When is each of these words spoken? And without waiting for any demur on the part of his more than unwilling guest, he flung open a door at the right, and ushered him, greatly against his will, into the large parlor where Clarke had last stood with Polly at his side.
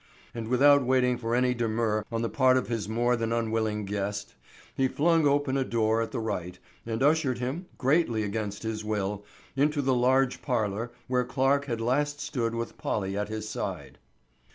And 0.33 0.47
without 0.47 0.83
waiting 0.83 1.19
for 1.19 1.35
any 1.35 1.53
demur 1.53 2.05
on 2.11 2.23
the 2.23 2.27
part 2.27 2.57
of 2.57 2.69
his 2.69 2.89
more 2.89 3.15
than 3.15 3.31
unwilling 3.31 3.85
guest, 3.85 4.33
he 4.75 4.87
flung 4.87 5.27
open 5.27 5.57
a 5.57 5.63
door 5.63 6.01
at 6.01 6.09
the 6.09 6.17
right, 6.19 6.57
and 6.87 7.03
ushered 7.03 7.37
him, 7.37 7.67
greatly 7.77 8.23
against 8.23 8.63
his 8.63 8.83
will, 8.83 9.23
into 9.55 9.79
the 9.79 9.93
large 9.93 10.41
parlor 10.41 10.91
where 11.07 11.23
Clarke 11.23 11.65
had 11.65 11.79
last 11.79 12.19
stood 12.19 12.55
with 12.55 12.79
Polly 12.79 13.15
at 13.15 13.29
his 13.29 13.47
side. 13.47 13.99